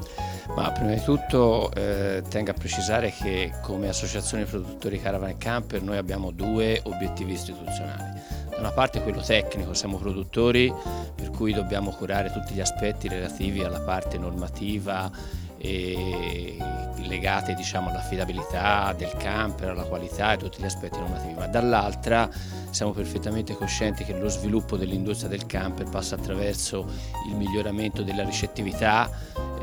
Ma 0.54 0.70
prima 0.70 0.92
di 0.92 1.02
tutto 1.02 1.70
eh, 1.72 2.22
tengo 2.28 2.52
a 2.52 2.54
precisare 2.54 3.10
che 3.10 3.52
come 3.60 3.88
associazione 3.88 4.44
produttori 4.44 5.00
caravan 5.00 5.30
e 5.30 5.36
camper 5.36 5.82
noi 5.82 5.96
abbiamo 5.96 6.30
due 6.30 6.80
obiettivi 6.84 7.32
istituzionali. 7.32 8.20
Da 8.50 8.58
una 8.58 8.70
parte 8.70 9.02
quello 9.02 9.20
tecnico, 9.20 9.74
siamo 9.74 9.96
produttori 9.96 10.72
per 11.12 11.30
cui 11.30 11.52
dobbiamo 11.52 11.90
curare 11.90 12.30
tutti 12.30 12.54
gli 12.54 12.60
aspetti 12.60 13.08
relativi 13.08 13.64
alla 13.64 13.80
parte 13.80 14.16
normativa 14.16 15.10
e 15.58 16.56
legate 16.98 17.54
diciamo, 17.54 17.88
all'affidabilità 17.88 18.94
del 18.96 19.12
camper, 19.16 19.70
alla 19.70 19.84
qualità 19.84 20.34
e 20.34 20.36
tutti 20.36 20.60
gli 20.60 20.66
aspetti 20.66 20.98
normativi, 20.98 21.34
ma 21.34 21.46
dall'altra 21.46 22.30
siamo 22.70 22.92
perfettamente 22.92 23.54
coscienti 23.54 24.04
che 24.04 24.16
lo 24.16 24.28
sviluppo 24.28 24.76
dell'industria 24.76 25.28
del 25.28 25.46
camper 25.46 25.88
passa 25.88 26.14
attraverso 26.16 26.86
il 27.28 27.34
miglioramento 27.34 28.02
della 28.02 28.24
ricettività 28.24 29.10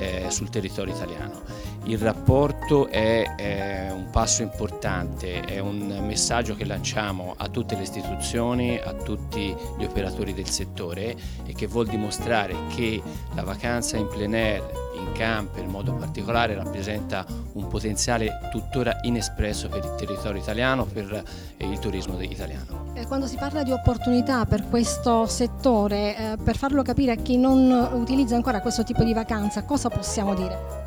eh, 0.02 0.32
sul 0.32 0.50
territorio 0.50 0.96
italiano. 0.96 1.42
Il 1.84 2.00
rapporto 2.00 2.88
è, 2.88 3.36
è, 3.36 3.92
un 3.92 4.10
passo 4.12 4.42
importante, 4.42 5.42
è 5.42 5.60
un 5.60 6.04
messaggio 6.06 6.56
che 6.56 6.66
lanciamo 6.66 7.36
a 7.38 7.48
tutte 7.50 7.76
le 7.76 7.84
istituzioni, 7.84 8.78
a 8.78 8.94
tutti 8.94 9.56
gli 9.78 9.84
operatori 9.84 10.34
del 10.34 10.50
settore 10.50 11.16
e 11.46 11.54
che 11.54 11.68
vuol 11.68 11.88
dimostrare 11.88 12.56
che 12.76 13.02
la 13.36 13.44
vacanza 13.44 13.98
in 13.98 14.08
plein 14.08 14.34
air 14.34 14.64
in 14.96 15.12
camper 15.14 15.64
in 15.64 15.70
modo 15.70 15.94
particolare 15.94 16.56
rappresenta 16.56 17.26
un 17.54 17.68
potenziale 17.68 18.50
tuttora 18.52 19.00
inespresso 19.04 19.70
per 19.70 19.84
il 19.84 19.96
territorio 19.98 20.42
italiano, 20.42 20.86
per 20.86 21.24
il 21.58 21.80
turismo 21.80 22.20
italiano. 22.22 22.81
Quando 23.08 23.28
si 23.28 23.36
parla 23.36 23.64
di 23.64 23.72
opportunità 23.72 24.46
per 24.46 24.68
questo 24.70 25.26
settore, 25.26 26.16
eh, 26.16 26.38
per 26.42 26.56
farlo 26.56 26.82
capire 26.82 27.12
a 27.12 27.16
chi 27.16 27.38
non 27.38 27.90
utilizza 27.94 28.36
ancora 28.36 28.62
questo 28.62 28.84
tipo 28.84 29.04
di 29.04 29.14
vacanza, 29.14 29.64
cosa 29.64 29.90
possiamo 29.90 30.34
dire? 30.34 30.80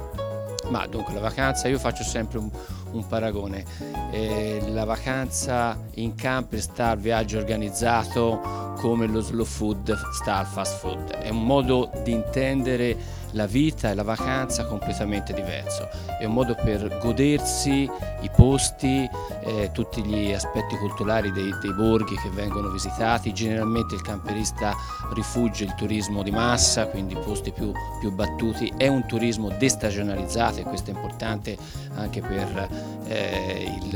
Ma 0.71 0.87
dunque 0.87 1.13
la 1.13 1.21
vacanza, 1.21 1.69
io 1.69 1.79
faccio 1.79 2.03
sempre 2.03 2.39
un, 2.39 2.51
un 2.93 3.07
paragone, 3.07 3.65
eh, 4.11 4.63
la 4.69 4.85
vacanza 4.85 5.79
in 5.95 6.15
camper 6.15 6.61
sta 6.61 6.89
al 6.91 6.99
viaggio 6.99 7.37
organizzato 7.37 8.73
come 8.79 9.07
lo 9.07 9.21
slow 9.21 9.45
food 9.45 9.95
sta 10.13 10.37
al 10.37 10.47
fast 10.47 10.79
food, 10.79 11.11
è 11.11 11.29
un 11.29 11.45
modo 11.45 11.91
di 12.03 12.13
intendere 12.13 12.97
la 13.35 13.47
vita 13.47 13.91
e 13.91 13.95
la 13.95 14.03
vacanza 14.03 14.65
completamente 14.65 15.33
diverso, 15.33 15.89
è 16.19 16.25
un 16.25 16.33
modo 16.33 16.55
per 16.55 16.99
godersi 17.01 17.89
i 18.21 18.31
posti, 18.35 19.09
eh, 19.43 19.71
tutti 19.73 20.03
gli 20.03 20.33
aspetti 20.33 20.77
culturali 20.77 21.31
dei, 21.31 21.51
dei, 21.61 21.73
borghi 21.75 22.17
che 22.17 22.31
vengono 22.31 22.71
visitati, 22.71 23.33
generalmente 23.33 23.95
il 23.95 24.03
camperista 24.03 24.73
rifugge 25.13 25.65
il 25.65 25.75
turismo 25.75 26.23
di 26.23 26.31
massa, 26.31 26.87
quindi 26.87 27.15
posti 27.15 27.53
più, 27.53 27.73
più 28.01 28.11
battuti, 28.13 28.73
è 28.77 28.87
un 28.89 29.05
turismo 29.07 29.51
destagionalizzato 29.51 30.61
e 30.61 30.63
questo 30.63 30.91
è 30.91 30.95
importante 30.95 31.57
anche 31.97 32.21
per 32.21 32.69
eh, 33.07 33.79
il, 33.83 33.91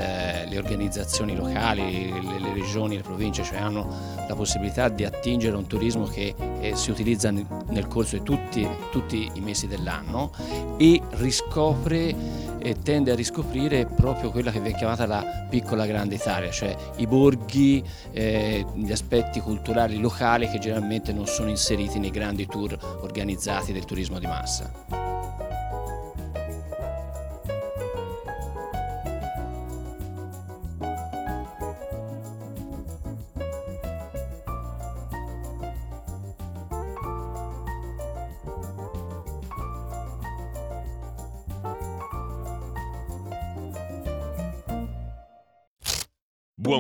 le 0.49 0.59
organizzazioni 0.59 1.35
locali, 1.35 2.13
le, 2.13 2.39
le, 2.41 2.53
regioni, 2.53 2.97
le 2.97 3.03
province, 3.03 3.43
cioè 3.43 3.59
hanno 3.59 4.17
la 4.29 4.35
possibilità 4.35 4.89
di 4.89 5.05
attingere 5.05 5.55
a 5.55 5.59
un 5.59 5.67
turismo 5.67 6.05
che 6.07 6.35
eh, 6.61 6.77
si 6.77 6.91
utilizza 6.91 7.31
nel, 7.31 7.47
nel 7.69 7.87
corso 7.87 8.17
di 8.17 8.23
tutti, 8.23 8.69
tutti 8.91 9.28
i 9.35 9.41
mesi 9.41 9.67
dell'anno 9.67 10.31
e 10.77 11.01
riscopre 11.11 12.15
e 12.59 12.77
tende 12.83 13.13
a 13.13 13.15
riscoprire 13.15 13.87
proprio 13.87 14.31
quella 14.31 14.51
che 14.51 14.61
viene 14.61 14.77
chiamata 14.77 15.07
la 15.07 15.47
piccola 15.49 15.87
grande 15.87 16.17
Italia, 16.17 16.51
cioè 16.51 16.77
i 16.97 17.07
borghi, 17.07 17.83
eh, 18.11 18.65
gli 18.75 18.93
aspetti 18.93 19.41
culturali 19.41 19.99
locali 19.99 20.49
che 20.49 20.59
generalmente 20.59 21.13
non 21.13 21.27
sono 21.27 21.49
inseriti 21.49 21.99
nei 21.99 22.11
grandi 22.11 22.47
tour 22.47 22.77
organizzati 23.03 23.73
del 23.73 23.85
turismo 23.85 24.19
di 24.19 24.27
massa. 24.27 24.98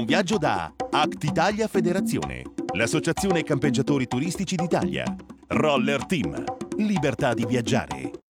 Viaggio 0.08 0.38
da 0.38 0.72
Act 0.90 1.22
Italia 1.24 1.68
Federazione, 1.68 2.42
l'associazione 2.72 3.42
campeggiatori 3.42 4.06
turistici 4.06 4.56
d'Italia. 4.56 5.04
Roller 5.48 6.06
Team, 6.06 6.44
libertà 6.78 7.34
di 7.34 7.44
viaggiare. 7.44 8.27